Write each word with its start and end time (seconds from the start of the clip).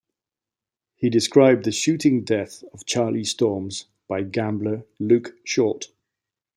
He 0.95 1.11
described 1.11 1.63
the 1.63 1.71
shooting 1.71 2.23
death 2.23 2.63
of 2.73 2.87
Charlie 2.87 3.23
Storms 3.23 3.85
by 4.07 4.23
gambler 4.23 4.83
Luke 4.97 5.35
Short. 5.43 5.89